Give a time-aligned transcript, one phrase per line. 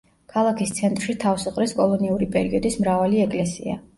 [0.35, 3.81] ქალაქის ცენტრში თავს იყრის კოლონიური პერიოდის მრავალი ეკლესია.